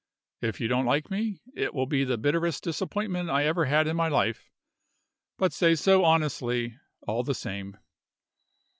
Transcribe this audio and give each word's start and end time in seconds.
If 0.41 0.59
you 0.59 0.67
don't 0.67 0.87
like 0.87 1.11
me, 1.11 1.41
it 1.55 1.75
will 1.75 1.85
be 1.85 2.03
the 2.03 2.17
bitterest 2.17 2.63
disappointment 2.63 3.29
I 3.29 3.45
ever 3.45 3.65
had 3.65 3.85
in 3.85 3.95
my 3.95 4.07
life; 4.07 4.49
but 5.37 5.53
say 5.53 5.75
so 5.75 6.03
honestly, 6.03 6.75
all 7.05 7.21
the 7.21 7.35
same." 7.35 7.77